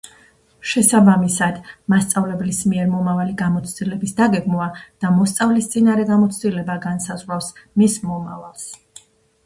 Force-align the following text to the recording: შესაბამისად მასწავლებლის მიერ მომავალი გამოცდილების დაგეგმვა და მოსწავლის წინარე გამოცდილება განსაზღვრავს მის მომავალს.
შესაბამისად 0.69 1.59
მასწავლებლის 1.93 2.61
მიერ 2.71 2.89
მომავალი 2.95 3.37
გამოცდილების 3.43 4.17
დაგეგმვა 4.23 4.71
და 4.83 5.13
მოსწავლის 5.21 5.71
წინარე 5.77 6.11
გამოცდილება 6.13 6.83
განსაზღვრავს 6.91 7.55
მის 7.63 8.05
მომავალს. 8.13 8.71